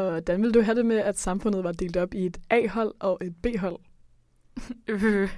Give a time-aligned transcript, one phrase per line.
[0.00, 3.18] Hvordan ville du have det med, at samfundet var delt op i et A-hold og
[3.22, 3.78] et B-hold?
[4.88, 5.30] Øh,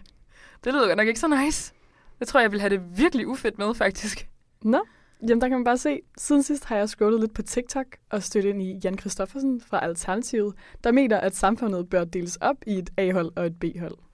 [0.65, 1.73] det lyder godt nok ikke så nice.
[2.19, 4.29] Det tror jeg, jeg vil have det virkelig ufedt med, faktisk.
[4.63, 4.81] Nå,
[5.23, 6.01] jamen der kan man bare se.
[6.19, 9.85] Siden sidst har jeg scrollet lidt på TikTok og stødt ind i Jan Kristoffersen fra
[9.85, 10.55] Alternativet,
[10.85, 14.06] der mener, at samfundet bør deles op i et A-hold og et B-hold.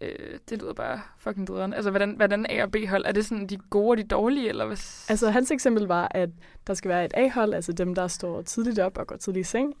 [0.00, 1.74] Øh, det lyder bare fucking drideren.
[1.74, 3.04] Altså, hvordan, hvordan A og B-hold?
[3.06, 4.76] Er det sådan de gode og de dårlige, eller hvad?
[5.08, 6.28] Altså, hans eksempel var, at
[6.66, 9.50] der skal være et A-hold, altså dem, der står tidligt op og går tidligt i
[9.50, 9.74] seng,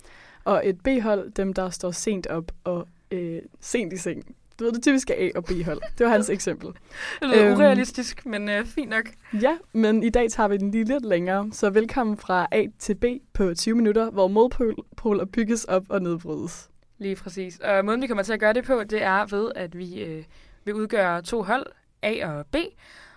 [0.44, 4.34] og et B-hold, dem, der står sent op og øh, sent i seng.
[4.58, 5.80] Du ved, det typiske A- og B-hold.
[5.98, 6.68] Det var hans eksempel.
[7.20, 7.54] Det lyder Øhm.
[7.60, 9.04] urealistisk, men øh, fint nok.
[9.42, 12.94] Ja, men i dag tager vi den lige lidt længere, så velkommen fra A til
[12.94, 16.68] B på 20 minutter, hvor modpoler bygges op og nedbrydes.
[16.98, 17.58] Lige præcis.
[17.58, 20.24] Og måden, vi kommer til at gøre det på, det er ved, at vi øh,
[20.64, 21.66] vil udgøre to hold,
[22.02, 22.56] A og B,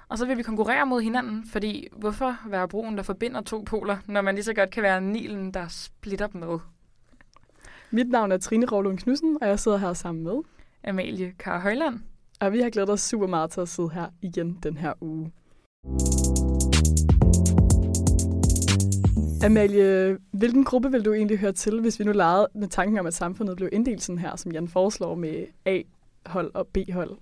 [0.09, 3.97] og så vil vi konkurrere mod hinanden, fordi hvorfor være broen, der forbinder to poler,
[4.07, 6.59] når man lige så godt kan være Nilen, der splitter dem med?
[7.91, 10.36] Mit navn er Trine Rovlund Knudsen, og jeg sidder her sammen med.
[10.83, 11.99] Amalie Kar Højland.
[12.39, 15.31] Og vi har glædet os super meget til at sidde her igen den her uge.
[19.44, 23.06] Amalie, hvilken gruppe vil du egentlig høre til, hvis vi nu legede med tanken om,
[23.06, 27.18] at samfundet blev inddelt sådan her, som Jan foreslår med A-hold og B-hold?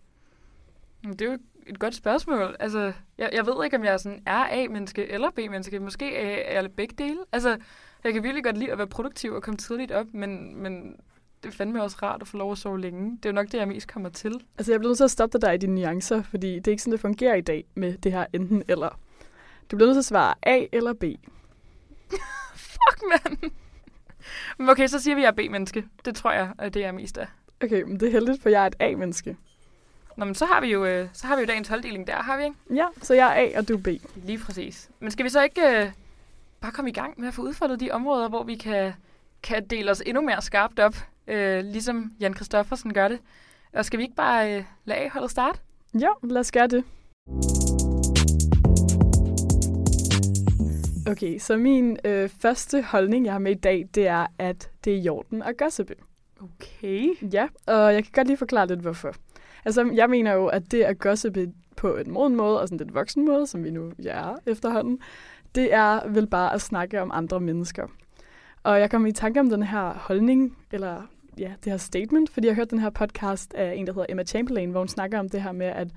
[1.03, 2.55] Det er jo et godt spørgsmål.
[2.59, 5.79] Altså, jeg, jeg ved ikke, om jeg er sådan er A-menneske eller B-menneske.
[5.79, 7.17] Måske er jeg begge dele.
[7.31, 7.57] Altså,
[8.03, 10.95] jeg kan virkelig godt lide at være produktiv og komme tidligt op, men, men
[11.43, 13.11] det er fandme også rart at få lov at sove længe.
[13.11, 14.33] Det er jo nok det, jeg mest kommer til.
[14.57, 16.71] Altså, jeg bliver nødt til at stoppe dig der i dine nuancer, fordi det er
[16.71, 18.99] ikke sådan, det fungerer i dag med det her enten eller.
[19.71, 21.03] Du bliver nødt til at svare A eller B.
[22.55, 23.51] Fuck, mand!
[24.57, 25.85] Men okay, så siger vi, at jeg er B-menneske.
[26.05, 27.27] Det tror jeg, at det er mest af.
[27.63, 29.37] Okay, men det er heldigt, for jeg er et A-menneske.
[30.17, 32.37] Nå, men så har vi jo, øh, så har vi jo dagens holddeling der, har
[32.37, 32.55] vi ikke?
[32.75, 33.87] Ja, så jeg er A, og du er B.
[34.15, 34.89] Lige præcis.
[34.99, 35.91] Men skal vi så ikke øh,
[36.61, 38.93] bare komme i gang med at få udfoldet de områder, hvor vi kan,
[39.43, 40.95] kan dele os endnu mere skarpt op,
[41.27, 43.19] øh, ligesom Jan Kristoffersen gør det?
[43.73, 45.59] Og skal vi ikke bare øh, lade A-holdet starte?
[45.99, 46.83] Ja, lad os gøre det.
[51.07, 54.93] Okay, så min øh, første holdning, jeg har med i dag, det er, at det
[54.93, 55.95] er i orden at gossipe.
[56.41, 57.09] Okay.
[57.33, 59.13] Ja, og jeg kan godt lige forklare lidt, hvorfor.
[59.65, 62.95] Altså, jeg mener jo, at det at gossipe på en moden måde, og sådan lidt
[62.95, 64.99] voksen måde, som vi nu er efterhånden,
[65.55, 67.87] det er vel bare at snakke om andre mennesker.
[68.63, 71.01] Og jeg kom i tanke om den her holdning, eller
[71.37, 74.05] ja, det her statement, fordi jeg har hørt den her podcast af en, der hedder
[74.09, 75.87] Emma Chamberlain, hvor hun snakker om det her med, at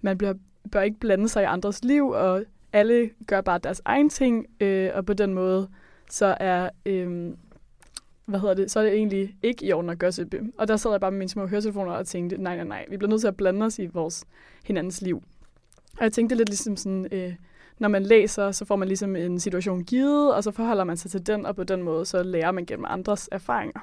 [0.00, 0.34] man bliver,
[0.72, 4.90] bør ikke blande sig i andres liv, og alle gør bare deres egen ting, øh,
[4.94, 5.68] og på den måde,
[6.10, 7.32] så er, øh,
[8.24, 10.40] hvad hedder det, så er det egentlig ikke i orden at gossipe.
[10.58, 12.96] Og der sad jeg bare med mine små høretelefoner og tænkte, nej, nej, nej, vi
[12.96, 14.24] bliver nødt til at blande os i vores
[14.64, 15.22] hinandens liv.
[15.98, 17.34] Og jeg tænkte lidt ligesom sådan, øh,
[17.78, 21.10] når man læser, så får man ligesom en situation givet, og så forholder man sig
[21.10, 23.80] til den, og på den måde, så lærer man gennem andres erfaringer.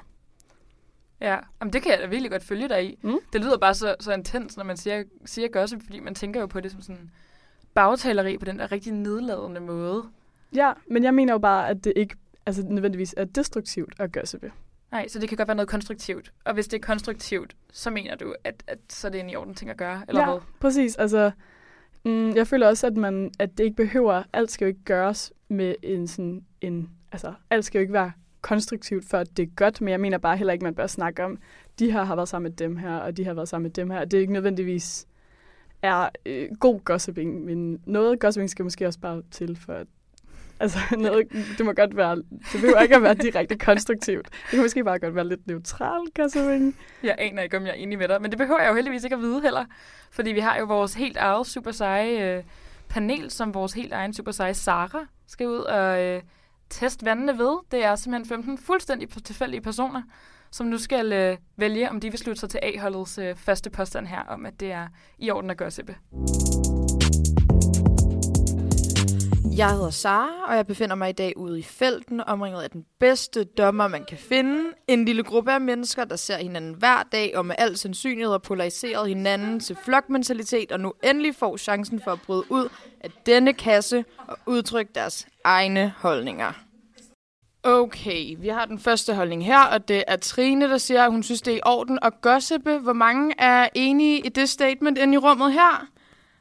[1.20, 2.98] Ja, Jamen, det kan jeg da virkelig godt følge dig i.
[3.02, 3.18] Mm.
[3.32, 6.46] Det lyder bare så, så intens, når man siger, siger gossip, fordi man tænker jo
[6.46, 7.10] på det som sådan
[7.74, 10.04] bagtaleri på den der rigtig nedladende måde.
[10.54, 12.16] Ja, men jeg mener jo bare, at det ikke
[12.46, 14.52] altså, nødvendigvis er destruktivt at gossipe.
[14.92, 16.32] Nej, så det kan godt være noget konstruktivt.
[16.44, 19.36] Og hvis det er konstruktivt, så mener du, at, at så er det en i
[19.36, 20.40] orden ting at gøre, eller ja, hvad?
[20.60, 20.96] præcis.
[20.96, 21.30] Altså,
[22.04, 25.32] mm, jeg føler også, at, man, at det ikke behøver, alt skal jo ikke gøres
[25.48, 29.50] med en sådan en, altså, alt skal jo ikke være konstruktivt, for at det er
[29.56, 31.38] godt, men jeg mener bare heller ikke, man bør snakke om,
[31.78, 33.90] de her har været sammen med dem her, og de har været sammen med dem
[33.90, 34.04] her.
[34.04, 35.06] Det er ikke nødvendigvis
[35.82, 39.86] er øh, god gossiping, men noget gossiping skal måske også bare til for at
[40.60, 44.28] Altså, noget, det må godt være, det behøver ikke at være direkte konstruktivt.
[44.30, 46.76] Det kan måske bare godt være lidt neutral gossiping.
[47.02, 49.04] Jeg aner ikke, om jeg er enig med dig, men det behøver jeg jo heldigvis
[49.04, 49.64] ikke at vide heller.
[50.10, 52.42] Fordi vi har jo vores helt eget super seje øh,
[52.88, 56.22] panel, som vores helt egen super seje Sara skal ud og øh,
[56.70, 57.58] teste vandene ved.
[57.70, 60.02] Det er simpelthen 15 fuldstændig tilfældige personer,
[60.52, 64.06] som nu skal øh, vælge, om de vil slutte sig til A-holdets øh, første påstand
[64.06, 65.96] her, om at det er i orden at gøre Sippe.
[69.56, 72.84] Jeg hedder Sara, og jeg befinder mig i dag ude i felten, omringet af den
[73.00, 74.64] bedste dommer, man kan finde.
[74.88, 78.38] En lille gruppe af mennesker, der ser hinanden hver dag og med al sandsynlighed har
[78.38, 82.68] polariseret hinanden til flokmentalitet, og nu endelig får chancen for at bryde ud
[83.00, 86.52] af denne kasse og udtrykke deres egne holdninger.
[87.64, 91.22] Okay, vi har den første holdning her, og det er Trine, der siger, at hun
[91.22, 92.78] synes, det er i orden at gossipe.
[92.78, 95.86] Hvor mange er enige i det statement inde i rummet her?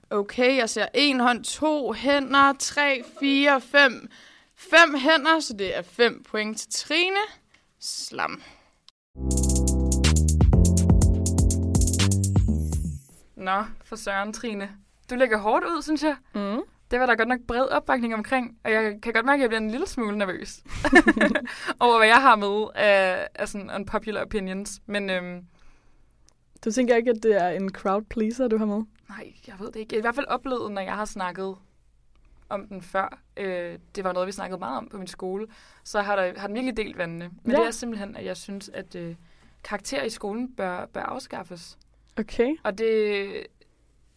[0.09, 4.09] Okay, jeg ser en hånd, to hænder, tre, fire, fem.
[4.55, 7.19] Fem hænder, så det er fem point til Trine.
[7.79, 8.41] Slam.
[13.35, 14.69] Nå, for søren, Trine.
[15.09, 16.15] Du lægger hårdt ud, synes jeg.
[16.35, 16.61] Mm.
[16.91, 19.49] Det var der godt nok bred opbakning omkring, og jeg kan godt mærke, at jeg
[19.49, 20.63] bliver en lille smule nervøs
[21.79, 24.81] over, hvad jeg har med af, af sådan unpopular opinions.
[24.85, 25.45] Men øhm,
[26.65, 28.83] Du tænker ikke, at det er en crowd pleaser, du har med?
[29.09, 29.95] nej, jeg ved det ikke.
[29.95, 31.55] Jeg har i hvert fald oplevet, når jeg har snakket
[32.49, 33.19] om den før.
[33.37, 35.47] Øh, det var noget, vi snakkede meget om på min skole.
[35.83, 37.29] Så har, der, har den virkelig delt vandene.
[37.43, 37.59] Men Ja.
[37.61, 39.15] det er simpelthen, at jeg synes, at øh,
[39.63, 41.77] karakterer i skolen bør, bør afskaffes.
[42.19, 42.55] Okay.
[42.63, 43.31] Og det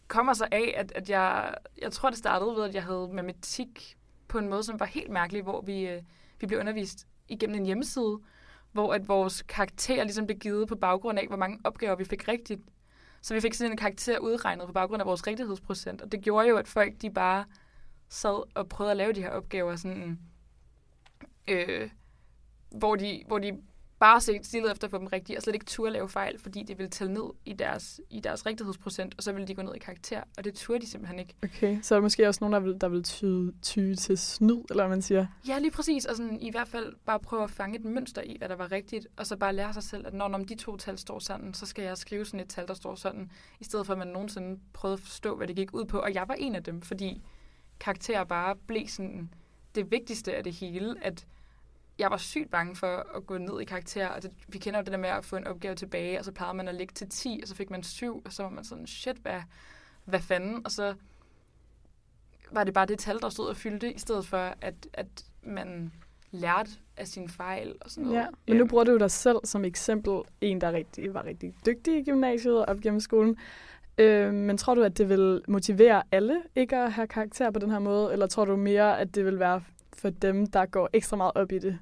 [0.07, 3.97] kommer så af, at, at jeg, jeg tror, det startede ved, at jeg havde matematik
[4.27, 6.01] på en måde, som var helt mærkelig, hvor vi, øh,
[6.39, 8.19] vi blev undervist igennem en hjemmeside,
[8.71, 12.27] hvor at vores karakterer ligesom blev givet på baggrund af, hvor mange opgaver vi fik
[12.27, 12.61] rigtigt.
[13.21, 16.47] Så vi fik sådan en karakter udregnet på baggrund af vores rigtighedsprocent, og det gjorde
[16.47, 17.45] jo, at folk de bare
[18.09, 20.19] sad og prøvede at lave de her opgaver sådan,
[21.47, 21.89] øh,
[22.69, 23.61] hvor, de, hvor de
[23.99, 26.63] bare set stillet efter at få dem rigtige, og slet ikke turde lave fejl, fordi
[26.63, 29.75] det ville tælle ned i deres, i deres rigtighedsprocent, og så ville de gå ned
[29.75, 31.35] i karakter, og det turde de simpelthen ikke.
[31.43, 34.63] Okay, så er der måske også nogen, der vil, der vil tyde, tyde til snyd,
[34.69, 35.25] eller hvad man siger.
[35.47, 38.35] Ja, lige præcis, og sådan, i hvert fald bare prøve at fange et mønster i,
[38.37, 40.77] hvad der var rigtigt, og så bare lære sig selv, at når, når de to
[40.77, 43.85] tal står sådan, så skal jeg skrive sådan et tal, der står sådan, i stedet
[43.85, 46.33] for at man nogensinde prøvede at forstå, hvad det gik ud på, og jeg var
[46.33, 47.21] en af dem, fordi
[47.79, 49.29] karakterer bare blev sådan
[49.75, 51.25] det vigtigste af det hele, at
[51.99, 54.07] jeg var sygt bange for at gå ned i karakter.
[54.07, 56.31] Og det, vi kender jo det der med at få en opgave tilbage, og så
[56.31, 58.63] plejede man at ligge til 10, og så fik man 7, og så var man
[58.63, 59.41] sådan, shit, hvad,
[60.05, 60.65] hvad fanden?
[60.65, 60.93] Og så
[62.51, 65.91] var det bare det tal, der stod og fyldte, i stedet for, at, at man
[66.31, 68.19] lærte af sine fejl og sådan noget.
[68.19, 71.97] Ja, men nu bruger du dig selv som eksempel, en, der rigtig, var rigtig dygtig
[71.97, 73.37] i gymnasiet og op gennem skolen.
[73.97, 77.71] Øh, men tror du, at det vil motivere alle ikke at have karakter på den
[77.71, 79.61] her måde, eller tror du mere, at det vil være
[80.05, 81.79] for dem, der går ekstra meget op i det?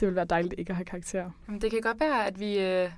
[0.00, 1.30] Det vil være dejligt ikke at have karakter.
[1.46, 2.90] Jamen, det kan godt være, at vi, øh,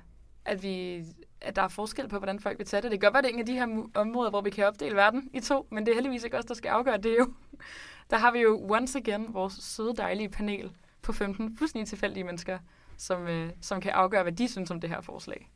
[0.45, 1.03] at vi
[1.41, 2.91] at der er forskel på, hvordan folk vil tage det.
[2.91, 4.65] Det kan godt være, at det er en af de her områder, hvor vi kan
[4.65, 7.33] opdele verden i to, men det er heldigvis ikke os, der skal afgøre det jo.
[8.09, 10.71] Der har vi jo once again vores søde, dejlige panel
[11.01, 12.59] på 15 fuldstændig tilfældige mennesker,
[12.97, 15.49] som, øh, som kan afgøre, hvad de synes om det her forslag.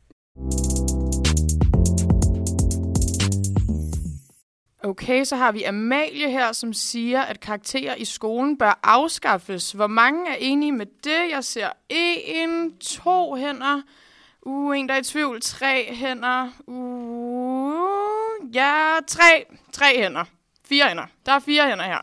[4.86, 9.72] Okay, så har vi Amalie her, som siger, at karakterer i skolen bør afskaffes.
[9.72, 11.30] Hvor mange er enige med det?
[11.30, 13.82] Jeg ser en, to hænder.
[14.42, 15.40] Uh, en der er i tvivl.
[15.40, 16.48] Tre hænder.
[16.66, 19.44] Uh, ja, tre.
[19.72, 20.24] Tre hænder.
[20.64, 21.06] Fire hænder.
[21.26, 22.00] Der er fire hænder her.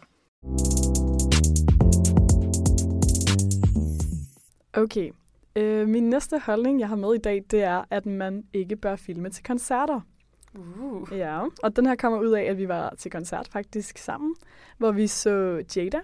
[4.73, 5.11] Okay.
[5.55, 8.95] Øh, min næste holdning, jeg har med i dag, det er, at man ikke bør
[8.95, 10.01] filme til koncerter.
[10.55, 11.07] Uh.
[11.11, 14.35] Ja, og den her kommer ud af, at vi var til koncert faktisk sammen,
[14.77, 15.99] hvor vi så Jada.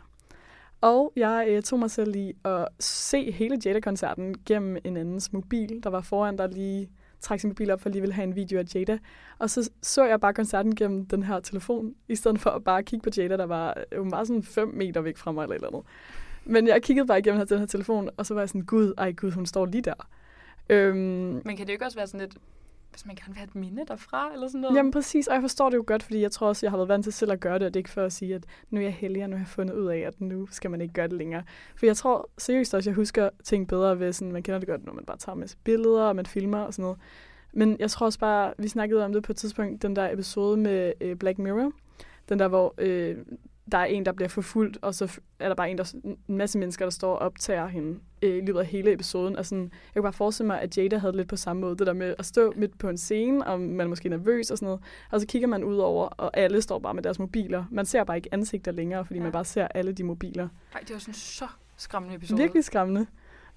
[0.82, 5.84] Og jeg øh, tog mig selv i at se hele Jada-koncerten gennem en andens mobil,
[5.84, 6.90] der var foran, der lige
[7.22, 8.98] trak sin mobil op for lige ville have en video af Jada.
[9.40, 12.84] Og så så jeg bare koncerten gennem den her telefon, i stedet for at bare
[12.84, 15.60] kigge på Jada, der var jo bare sådan 5 meter væk fra mig eller et
[15.60, 15.84] eller andet.
[16.46, 19.12] Men jeg kiggede bare igennem den her telefon, og så var jeg sådan, gud, ej
[19.12, 20.08] gud, hun står lige der.
[20.70, 20.98] Øhm,
[21.46, 22.38] Men kan det jo ikke også være sådan lidt,
[22.92, 24.76] hvis man gerne vil have et minde derfra, eller sådan noget?
[24.76, 26.90] Jamen præcis, og jeg forstår det jo godt, fordi jeg tror også, jeg har været
[26.90, 28.80] vant til selv at gøre det, og det er ikke for at sige, at nu
[28.80, 30.94] er jeg heldig, og nu har jeg fundet ud af, at nu skal man ikke
[30.94, 31.44] gøre det længere.
[31.76, 34.86] For jeg tror seriøst også, jeg husker ting bedre ved sådan, man kender det godt,
[34.86, 36.98] når man bare tager med billeder, og man filmer og sådan noget.
[37.54, 40.58] Men jeg tror også bare, vi snakkede om det på et tidspunkt, den der episode
[40.58, 41.72] med øh, Black Mirror,
[42.30, 43.18] den der, hvor øh,
[43.72, 46.58] der er en, der bliver forfulgt, og så er der bare en, der, en masse
[46.60, 49.36] mennesker, der står og optager hende øh, i løbet af hele episoden.
[49.36, 51.76] Og sådan, jeg kan bare forestille mig, at Jada havde lidt på samme måde.
[51.78, 54.58] Det der med at stå midt på en scene, og man er måske nervøs og
[54.58, 54.82] sådan noget.
[55.12, 57.64] Og så kigger man ud over, og alle står bare med deres mobiler.
[57.72, 59.24] Man ser bare ikke ansigter længere, fordi Ja.
[59.24, 60.48] man bare ser alle de mobiler.
[60.74, 62.42] Ej, det var sådan så skræmmende episode.
[62.42, 63.08] Virkelig skræmmende.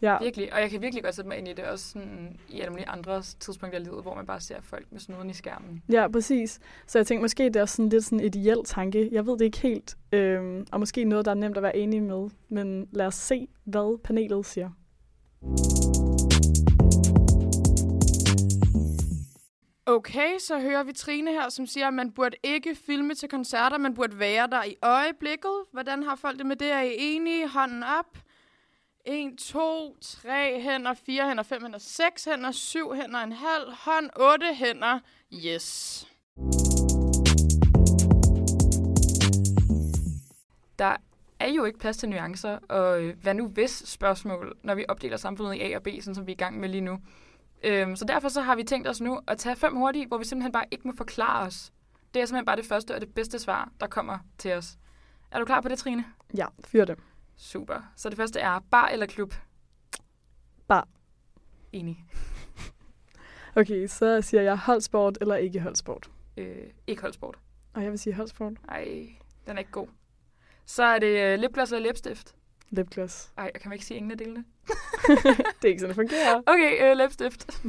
[0.03, 2.61] Ja, Virkelig, og jeg kan virkelig godt sætte mig ind i det, også sådan i
[2.61, 5.83] alle mulige andre tidspunkter i livet, hvor man bare ser folk med snuden i skærmen.
[5.93, 6.61] ja, præcis.
[6.87, 9.09] Så jeg tænkte, måske det er sådan lidt sådan en ideel tanke.
[9.13, 9.97] Jeg ved det ikke helt.
[10.13, 12.31] Øhm, og måske noget, der er nemt at være enig med.
[12.49, 14.71] Men lad os se, hvad panelet siger.
[19.87, 23.79] Okay, så hører vi Trine her, som siger, at man burde ikke filme til koncerter,
[23.79, 25.51] man burde være der i øjeblikket.
[25.73, 26.73] Hvordan har folk det med det?
[26.73, 27.49] Er I enige?
[27.49, 28.19] Hånden op.
[29.05, 34.11] 1, 2, 3 hænder, 4 hænder, 5 hænder, 6 hænder, 7 hænder, en halv hånd,
[34.17, 34.99] 8 hænder.
[35.47, 36.09] Yes.
[40.79, 40.97] Der
[41.41, 45.17] er jo ikke plads til nuancer, og øh, hvad nu hvis spørgsmål, når vi opdeler
[45.17, 46.99] samfundet i A og B, sådan som vi er i gang med lige nu.
[47.65, 50.25] Øhm, så derfor så har vi tænkt os nu at tage fem hurtige, hvor vi
[50.25, 51.73] simpelthen bare ikke må forklare os.
[52.15, 54.77] Det er simpelthen bare det første og det bedste svar, der kommer til os.
[55.31, 56.05] Er du klar på det, Trine?
[56.37, 56.99] Ja, fyr det.
[57.43, 57.93] Super.
[57.97, 59.35] Så det første er bar eller klub?
[60.69, 60.89] Bar.
[61.73, 62.05] Enig.
[63.57, 66.11] Okay, så siger jeg holdsport eller ikke holdsport.
[66.37, 66.57] Øh,
[66.87, 67.39] ikke holdsport.
[67.75, 68.53] Og jeg vil sige holdsport.
[68.69, 68.85] Ej,
[69.47, 69.87] den er ikke god.
[70.67, 72.37] Så er det øh, lipgloss eller læbstift.
[72.71, 73.33] Lipgloss.
[73.37, 74.45] Ej, jeg kan man ikke sige ingen af delene.
[75.63, 76.43] det er ikke sådan, det fungerer.
[76.53, 77.65] Okay, øh, læbstift.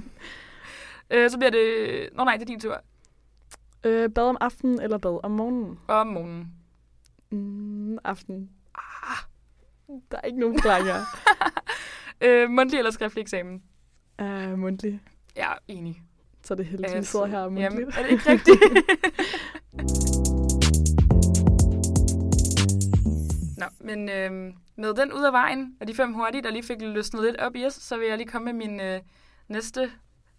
[1.09, 2.09] øh, så bliver det...
[2.13, 2.81] Nå nej, det er din tur.
[3.83, 5.79] Øh, bad om aftenen eller bad om morgenen?
[5.87, 6.53] Om morgenen.
[7.31, 8.49] Mm, aften.
[10.11, 10.95] Der er ikke nogen forklaringer.
[12.25, 13.63] øh, mundtlig eller skriftlig eksamen?
[14.21, 15.01] uh, mundtlig.
[15.35, 16.01] Ja, enig.
[16.43, 17.73] Så er det heldigt, at vi sidder her mundtligt.
[17.73, 18.59] Jamen, er det ikke rigtigt?
[23.57, 26.81] Nå, men øh, med den ud af vejen, og de fem hurtige, der lige fik
[26.81, 28.99] løsnet lidt op i os, så vil jeg lige komme med min øh,
[29.47, 29.91] næste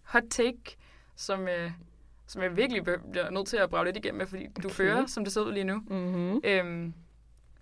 [0.03, 0.77] hot take,
[1.15, 1.71] som, øh,
[2.27, 4.69] som jeg virkelig bliver nødt til at brage lidt igennem med, fordi du Okay.
[4.75, 5.75] fører, som det ser ud lige nu.
[5.87, 6.41] Mm-hmm.
[6.43, 6.93] Øhm,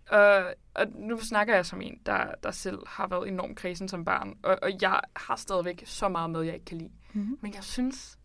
[0.09, 4.05] og, og nu snakker jeg som en, der, der selv har været enormt kredsen som
[4.05, 6.91] barn, og, og jeg har stadigvæk så meget med, jeg ikke kan lide.
[7.13, 7.37] Mm-hmm.
[7.41, 8.17] Men jeg synes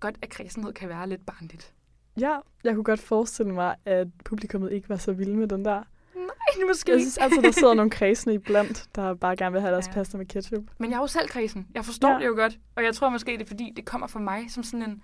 [0.00, 1.72] godt, at kredsenhed kan være lidt barnligt.
[2.20, 5.82] Ja, jeg kunne godt forestille mig, at publikummet ikke var så vilde med den der.
[6.14, 9.72] Nej, måske Jeg synes altid, der sidder nogle kredsende iblandt, der bare gerne vil have
[9.72, 9.92] deres Ja.
[9.92, 10.62] pasta med ketchup.
[10.78, 11.66] Men jeg er jo selv kredsen.
[11.74, 12.18] Jeg forstår ja.
[12.18, 12.58] Det jo godt.
[12.76, 15.02] Og jeg tror måske, det er fordi, det kommer fra mig som sådan en...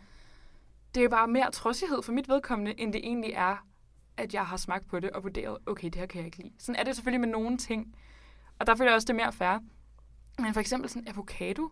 [0.95, 3.67] Det er bare mere trodsighed for mit vedkommende, end det egentlig er,
[4.17, 6.53] at jeg har smagt på det og vurderet, okay, det her kan jeg ikke lide.
[6.59, 7.95] Sådan er det selvfølgelig med nogle ting.
[8.59, 9.59] Og der føler jeg også, det er mere fair.
[10.39, 11.69] Men for eksempel sådan avocado,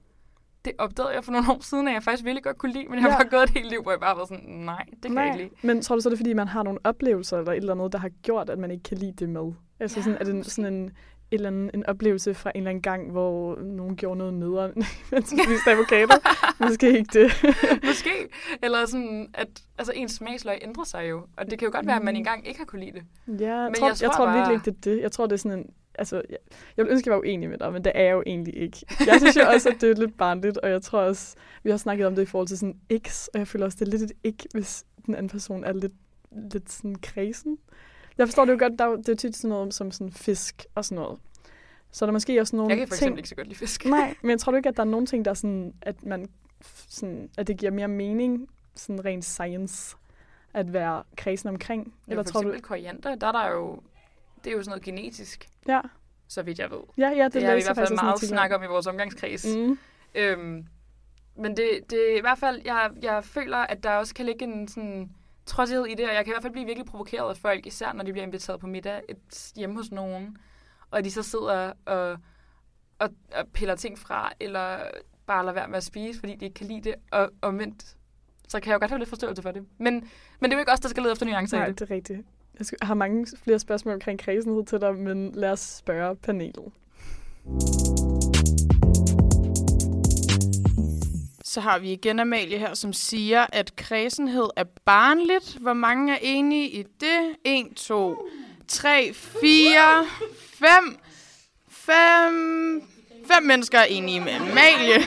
[0.65, 2.95] det opdagede jeg for nogle år siden, at jeg faktisk virkelig godt kunne lide, men
[2.95, 3.17] jeg har Ja.
[3.17, 5.39] bare gået et helt liv, hvor jeg bare var sådan, nej, det kan jeg ikke
[5.39, 5.67] lide.
[5.67, 7.93] Men tror du så, det er, fordi man har nogle oplevelser eller et eller andet,
[7.93, 9.53] der har gjort, at man ikke kan lide det med?
[9.81, 10.91] Altså Ja, sådan, er det sådan en,
[11.35, 14.73] eller andet, en oplevelse fra en eller anden gang, hvor nogen gjorde noget nederen,
[15.11, 16.15] de spiste avocado?
[16.61, 17.33] Måske ikke det.
[17.89, 18.11] Måske.
[18.63, 21.27] Eller sådan, at altså, ens smagsløg ændrer sig jo.
[21.37, 22.19] Og det kan jo godt være, at man Mm.
[22.19, 23.41] engang ikke har kunne lide det.
[23.41, 25.03] Ja, jeg Men tror, jeg tror jeg tror bare- virkelig ikke, det er det.
[25.03, 25.67] Jeg tror, det er sådan en...
[25.95, 26.39] Altså, jeg,
[26.77, 28.77] jeg vil ønske, jeg var uenig med dig, men det er jeg jo egentlig ikke.
[29.07, 31.77] Jeg synes jo også, at det er lidt barnligt, og jeg tror også, vi har
[31.77, 32.77] snakket om det i forhold til sådan
[33.09, 35.73] x, og jeg føler også, det er lidt et ikke, hvis den anden person er
[35.73, 35.93] lidt,
[36.53, 37.59] lidt sådan kredsen.
[38.19, 40.13] Jeg forstår det jo godt, der er, jo- det er tit sådan noget som sådan
[40.13, 41.19] fisk og sådan noget.
[41.93, 42.99] Så er der måske også nogle Jeg kan for ting...
[43.03, 43.85] eksempel ikke så godt lide fisk.
[43.85, 46.05] Nej, men jeg tror du ikke, at der er nogle ting, der er sådan, at
[46.05, 46.29] man
[46.65, 49.97] f- sådan, at det giver mere mening, sådan rent science,
[50.55, 51.83] at være kredsen omkring?
[51.83, 52.49] Eller Eller for tror du...
[52.49, 53.81] eksempel koriander, der er der jo...
[54.45, 55.81] Det er jo sådan noget genetisk, Ja,
[56.29, 56.79] så vidt jeg ved.
[56.99, 58.53] ja, ja det, Det, det har vi i hvert fald faktisk også en meget snak
[58.53, 59.47] om i vores omgangskreds.
[59.57, 59.61] Mm.
[59.63, 59.79] Mm.
[60.15, 60.67] Øhm,
[61.37, 62.63] men det, det er i hvert fald...
[62.65, 65.11] Jeg, jeg føler, at der også kan ligge en sådan
[65.47, 67.93] trodsighed i det, og jeg kan i hvert fald blive virkelig provokeret af folk, især
[67.93, 70.37] når de bliver inviteret på middag et, hjemme hos nogen,
[70.91, 72.19] og de så sidder og,
[72.99, 74.79] og, og piller ting fra, eller
[75.27, 77.97] bare lader være med at spise, fordi de ikke kan lide det, og omvendt,
[78.49, 79.67] så kan jeg jo godt have lidt forståelse for det.
[79.79, 79.95] Men,
[80.41, 81.79] men det er jo ikke os, der skal lede efter nuancer i Nej, det.
[81.81, 82.21] det er rigtigt.
[82.59, 86.73] Jeg skal- har mange flere spørgsmål omkring kredsenhed til dig, men lad os spørge panelet.
[91.51, 95.59] Så har vi igen Amalie her, som siger, at kredsenhed er barnligt.
[95.61, 97.37] Hvor mange er enige i det?
[97.45, 98.29] 1, 2,
[98.69, 100.69] 3, 4, 5,
[101.69, 102.83] 5,
[103.27, 105.01] 5 mennesker er enige med Amalie.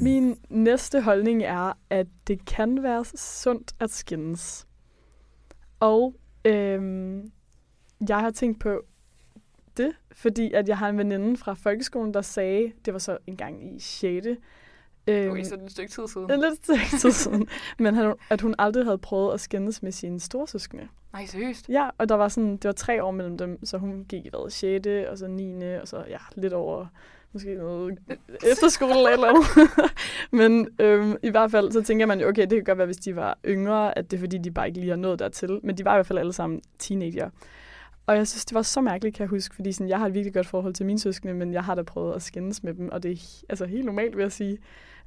[0.04, 4.66] Min næste holdning er, at det kan være sundt at skændes.
[5.80, 6.14] Og
[6.44, 7.32] øhm,
[8.08, 8.80] jeg har tænkt på
[9.76, 13.36] det, fordi at jeg har en veninde fra folkeskolen, der sagde, det var så en
[13.36, 14.26] gang i 6.
[15.06, 16.30] Øhm, Okay, så er det et stykke tid siden.
[16.32, 17.48] en lidt stykke tid siden,
[17.78, 20.88] men han- at hun aldrig havde prøvet at skændes med sine storsøskende.
[21.12, 21.68] Nej, seriøst.
[21.68, 24.28] Ja, og der var sådan, det var tre år mellem dem, så hun gik i
[24.28, 24.86] hvad, 6.
[25.10, 25.62] og så 9.
[25.80, 26.86] og så ja, lidt over
[27.32, 27.98] måske noget
[28.52, 29.88] efterskole eller et eller.
[30.36, 32.96] Men øhm, i hvert fald, så tænker man jo, okay, det kan godt være, hvis
[32.96, 35.60] de var yngre, at det er fordi, de bare ikke lige har nået dertil.
[35.62, 37.30] Men de var i hvert fald alle sammen teenager.
[38.06, 40.14] Og jeg synes, det var så mærkeligt, kan jeg huske, fordi sådan, jeg har et
[40.14, 42.88] virkelig godt forhold til mine søskende, men jeg har da prøvet at skændes med dem,
[42.92, 44.58] og det er altså helt normalt, vil jeg sige.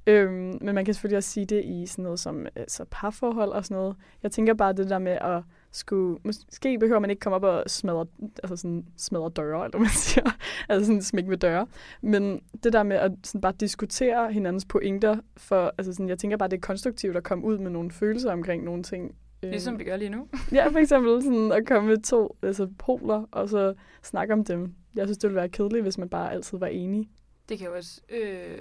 [0.08, 3.66] Øhm, men man kan selvfølgelig også sige det i sådan noget som altså parforhold og
[3.66, 3.96] sådan noget.
[4.24, 6.20] Jeg tænker bare det der med at skulle...
[6.24, 8.06] Måske behøver man ikke komme op og smadre,
[8.44, 10.32] altså sådan smadre døre, eller man siger.
[10.70, 11.68] altså sådan smække med døre.
[12.02, 16.38] Men det der med at sådan bare diskutere hinandens pointer, for altså sådan, jeg tænker
[16.38, 19.16] bare, det er konstruktivt at komme ud med nogle følelser omkring nogle ting.
[19.46, 20.28] Øhm, Ligesom vi gør lige nu.
[20.52, 23.74] Ja, for eksempel sådan at komme med to altså poler, og så
[24.04, 24.76] snakke om dem.
[24.96, 27.10] Jeg synes, det ville være kedeligt, hvis man bare altid var enige.
[27.50, 28.58] Det kan jo også øh,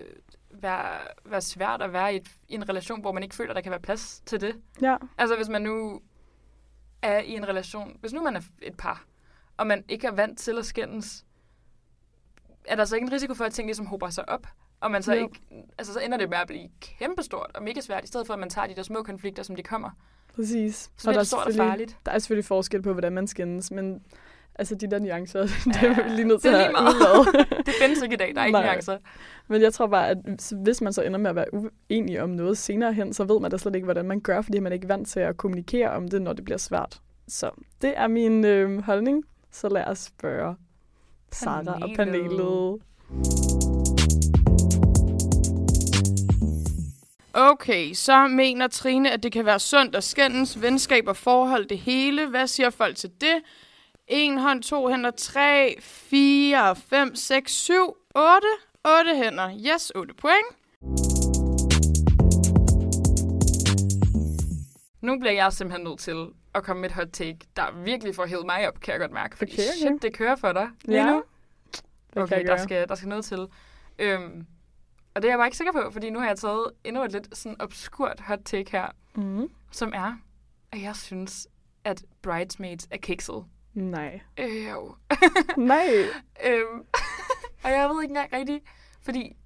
[0.51, 3.61] være, være svært at være i, et, i en relation, hvor man ikke føler, der
[3.61, 4.57] kan være plads til det.
[4.83, 6.01] Ja, Altså hvis man nu
[7.03, 9.05] er i en relation, hvis nu man er et par,
[9.57, 11.25] og man ikke er vant til at skændes,
[12.65, 14.47] er der så ikke en risiko for, at ting ligesom hober sig op?
[14.81, 15.23] Og man så Jo.
[15.23, 15.41] ikke,
[15.79, 18.41] altså så ender det med at blive kæmpestort og mega svært, i stedet for at
[18.41, 19.91] man tager de der små konflikter, som de kommer.
[20.35, 20.91] Præcis.
[20.97, 21.97] Så der det stort og selvfølgelig- farligt.
[22.07, 24.01] Der er selvfølgelig forskel på, hvordan man skændes, men
[24.59, 25.41] Altså, de der nuancer,
[25.75, 27.47] det er vi lige nødt til det er at udlade.
[27.67, 28.67] Det findes ikke i dag, der er ikke Nej.
[28.67, 28.99] nuancer.
[29.49, 30.19] Men jeg tror bare, at
[30.63, 31.47] hvis man så ender med at være
[31.91, 34.61] uenig om noget senere hen, så ved man da slet ikke, hvordan man gør, fordi
[34.61, 37.01] man er ikke vant til at kommunikere om det, når det bliver svært.
[37.29, 37.51] Så
[37.83, 39.25] det er min øh, holdning.
[39.53, 40.57] Så lad os spørge
[41.33, 42.81] Sara og Panelet.
[47.37, 51.79] Okay, så mener Trine, at det kan være sundt at skændes, venskab og forhold, det
[51.79, 52.27] hele.
[52.27, 53.43] Hvad siger folk til det?
[54.09, 58.49] En hånd, to hænder, tre, fire, fem, seks, syv, otte.
[58.85, 59.51] Otte hænder.
[59.75, 60.47] Yes, otte point.
[65.03, 68.27] Nu bliver jeg simpelthen nødt til at komme med et hot take, der virkelig får
[68.27, 69.37] hævet mig op, kan jeg godt mærke.
[69.37, 69.79] Fordi Okay, okay.
[69.79, 71.11] shit, det kører for dig lige Ja.
[71.11, 71.23] nu.
[72.17, 73.47] Okay, der skal, der skal noget til.
[73.99, 74.47] Øhm,
[75.15, 77.13] og det er jeg bare ikke sikker på, fordi nu har jeg taget endnu et
[77.13, 79.49] lidt sådan obskurt hot take her, Mm.
[79.71, 80.17] som er,
[80.73, 81.49] at jeg synes,
[81.85, 83.45] at Bridesmaids er kikset.
[83.75, 84.21] Nej.
[84.39, 84.95] Øh, jo.
[85.57, 85.87] Nej.
[86.47, 86.83] øhm,
[87.65, 88.65] og jeg ved ikke engang rigtigt,
[89.03, 89.37] fordi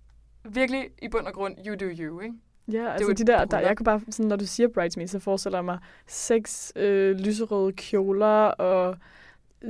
[0.44, 2.34] virkelig i bund og grund, you do you, ikke?
[2.72, 5.58] Ja, altså de der, der, jeg kunne bare, sådan, når du siger bridesmaids, så forestiller
[5.58, 8.96] jeg mig seks øh, lyserøde kjoler og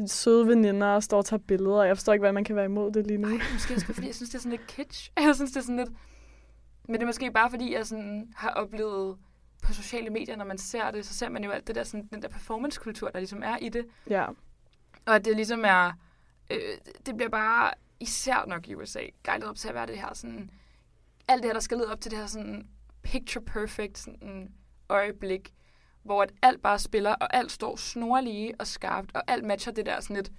[0.07, 1.85] søde veninder står og tager billeder.
[1.85, 3.28] Jeg forstår ikke, hvad man kan være imod det lige nu.
[3.28, 5.12] Ej, måske også, fordi jeg synes, det er sådan lidt kitsch.
[5.26, 5.90] Jeg synes, det er sådan lidt...
[6.85, 9.18] Men det er måske bare, fordi jeg sådan har oplevet
[9.62, 12.07] på sociale medier, når man ser det, så ser man jo alt det der, sådan,
[12.07, 13.87] den der performancekultur, der ligesom er i det.
[14.11, 14.26] Ja.
[15.07, 15.92] Og det ligesom er...
[16.50, 16.59] Øh,
[17.07, 20.50] det bliver bare, især nok i USA, gejlet op til at være det her sådan...
[21.28, 22.68] Alt det her, der skal lede op til det her sådan
[23.02, 24.52] picture perfect sådan
[24.88, 25.54] øjeblik,
[26.09, 29.87] hvor at alt bare spiller, og alt står snorlige og skarpt, og alt matcher det
[29.87, 30.33] der sådan et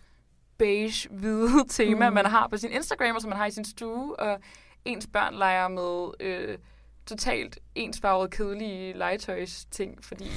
[0.58, 2.14] beige, hvide tema, mm.
[2.14, 4.40] man har på sin Instagram, og som man har i sin stue, og
[4.86, 6.58] ens børn leger med øh,
[7.06, 10.32] totalt ensfarvede, kedelige legetøjsting, fordi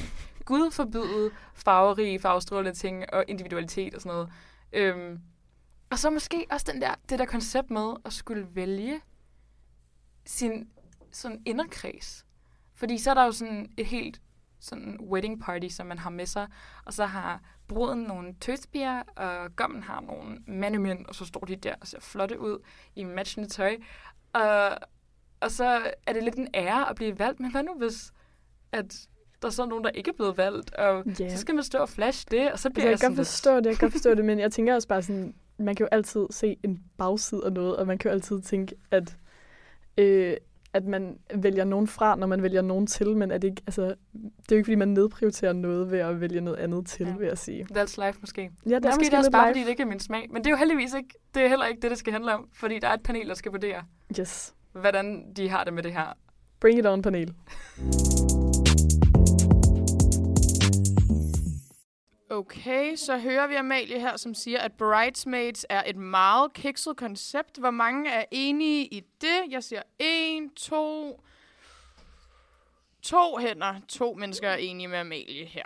[0.45, 4.33] Gud forbyde farverige, farvestrålende ting og individualitet og sådan noget.
[4.73, 5.21] Øhm,
[5.91, 9.01] og så måske også den der, det der koncept med at skulle vælge
[10.25, 10.69] sin
[11.13, 12.27] sådan inderkreds.
[12.75, 14.21] Fordi så er der jo sådan et helt
[14.63, 16.47] sådan wedding party, som man har med sig,
[16.85, 21.57] og så har bruden nogle tøspiger, og gommen har nogle mandemænd, og så står de
[21.57, 22.59] der og ser flotte ud
[22.97, 23.77] i matchende tøj.
[24.33, 24.69] Og,
[25.41, 28.13] og så er det lidt en ære at blive valgt, men hvad nu hvis,
[28.73, 29.07] at
[29.43, 31.31] der er så nogen, der ikke er blevet valgt, og Ja.
[31.31, 33.17] så skal man stå og flash det, og så bliver Altså, jeg jeg, kan sådan
[33.17, 35.85] godt forstå det, jeg kan forstå det, men jeg tænker også bare sådan, man kan
[35.85, 39.17] jo altid se en bagside af noget, og man kan jo altid tænke, at,
[39.99, 40.37] øh,
[40.75, 43.83] at man vælger nogen fra, når man vælger nogen til, men er det, ikke, altså,
[43.83, 47.17] det er jo ikke, fordi man nedprioriterer noget ved at vælge noget andet til, Ja.
[47.17, 47.67] vil jeg sige.
[47.73, 48.43] that's life måske.
[48.43, 50.27] Ja, det er måske, måske det er også bare, fordi det ikke er min smag.
[50.31, 52.49] Men det er jo heldigvis ikke, det er heller ikke det, det skal handle om,
[52.55, 53.83] fordi der er et panel, der skal vurdere,
[54.21, 54.55] Yes.
[54.73, 56.17] hvordan de har det med det her.
[56.61, 57.35] Bring it on, panel.
[62.33, 67.59] Okay, så hører vi Amalie her, som siger, at Bridesmaids er et meget kikset koncept.
[67.59, 69.41] Hvor mange er enige i det?
[69.51, 71.21] Jeg siger en, to...
[73.03, 73.75] To hænder.
[73.89, 75.65] To mennesker er enige med Amalie her.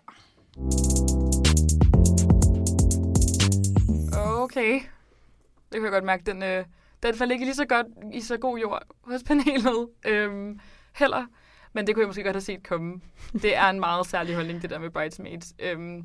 [4.42, 4.80] Okay.
[5.72, 6.64] Det kan jeg godt mærke, den, øh,
[7.02, 10.60] den faldt ikke lige så godt i så god jord hos panelet øhm,
[10.94, 11.26] heller.
[11.72, 13.00] Men det kunne jeg måske godt have set komme.
[13.32, 15.54] Det er en meget særlig holdning, det der med bridesmaids.
[15.58, 16.04] Øhm,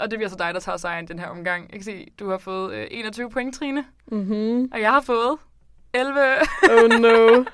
[0.00, 1.62] og det bliver så dig, der tager sejren den her omgang.
[1.62, 3.84] Jeg kan se, du har fået øh, 21 point, Trine.
[4.12, 4.68] Mhm.
[4.72, 5.38] Og jeg har fået
[5.94, 6.18] 11.
[6.72, 7.44] Oh no.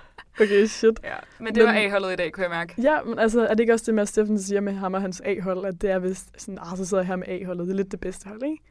[0.40, 1.00] Okay, shit.
[1.04, 2.74] ja, men det var Men- A-holdet i dag, kunne jeg mærke.
[2.82, 5.00] Ja, men altså, er det ikke også det med, at Steffen siger med ham og
[5.00, 7.72] hans A-hold, at det er vist sådan, ah, så sidder jeg her med A-holdet, det
[7.72, 8.62] er lidt det bedste hold, ikke?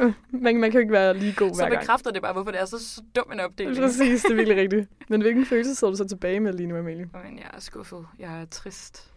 [0.44, 1.80] man, man kan jo ikke være lige god Så hver gang.
[1.80, 3.76] bekræfter det bare, hvorfor det er så, så dum en opdeling.
[3.76, 4.88] Præcis, det er virkelig rigtigt.
[5.08, 7.08] Men hvilken følelse sidder du så tilbage med lige nu, Amalie?
[7.24, 8.06] Men jeg er skuffet.
[8.18, 9.09] Jeg er trist.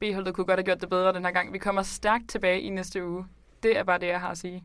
[0.00, 1.52] B-holdet kunne godt have gjort det bedre den her gang.
[1.52, 3.26] Vi kommer stærkt tilbage i næste uge.
[3.62, 4.62] Det er bare det, jeg har at sige.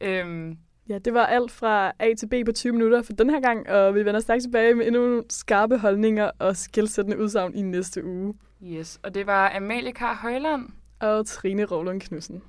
[0.00, 0.56] Øhm,
[0.88, 3.68] Ja, det var alt fra A til B på 20 minutter for den her gang,
[3.68, 8.04] og vi vender stærkt tilbage med endnu nogle skarpe holdninger og skilsættende udsagn i næste
[8.04, 8.34] uge.
[8.62, 10.68] yes, og det var Amalie Kar Højland.
[11.00, 12.42] Og Trine Rovlund Knudsen.